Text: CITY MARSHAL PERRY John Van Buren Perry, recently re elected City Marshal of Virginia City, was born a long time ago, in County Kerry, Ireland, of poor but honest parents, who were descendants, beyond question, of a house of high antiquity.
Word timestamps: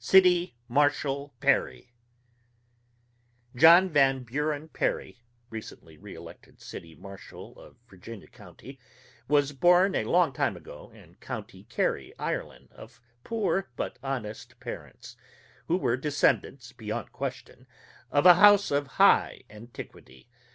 CITY 0.00 0.54
MARSHAL 0.68 1.32
PERRY 1.40 1.94
John 3.56 3.88
Van 3.88 4.22
Buren 4.22 4.68
Perry, 4.68 5.22
recently 5.48 5.96
re 5.96 6.14
elected 6.14 6.60
City 6.60 6.94
Marshal 6.94 7.58
of 7.58 7.78
Virginia 7.88 8.28
City, 8.36 8.78
was 9.28 9.52
born 9.52 9.94
a 9.94 10.04
long 10.04 10.34
time 10.34 10.58
ago, 10.58 10.90
in 10.90 11.14
County 11.14 11.64
Kerry, 11.70 12.12
Ireland, 12.18 12.68
of 12.72 13.00
poor 13.24 13.70
but 13.76 13.98
honest 14.02 14.60
parents, 14.60 15.16
who 15.68 15.78
were 15.78 15.96
descendants, 15.96 16.72
beyond 16.72 17.10
question, 17.12 17.66
of 18.10 18.26
a 18.26 18.34
house 18.34 18.70
of 18.70 18.86
high 18.98 19.40
antiquity. 19.48 20.28